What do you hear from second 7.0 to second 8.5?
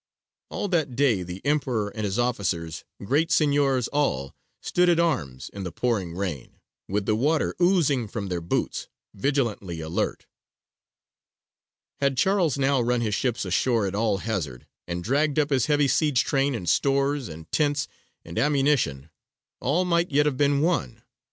the water oozing from their